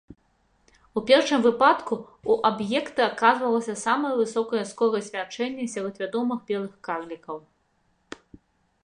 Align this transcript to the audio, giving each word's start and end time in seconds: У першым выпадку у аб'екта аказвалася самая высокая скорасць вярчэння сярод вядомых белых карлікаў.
У 0.99 1.01
першым 1.09 1.43
выпадку 1.47 1.97
у 2.35 2.37
аб'екта 2.49 3.01
аказвалася 3.11 3.75
самая 3.81 4.13
высокая 4.23 4.63
скорасць 4.71 5.13
вярчэння 5.17 5.69
сярод 5.75 5.93
вядомых 6.05 6.39
белых 6.49 6.73
карлікаў. 6.89 7.37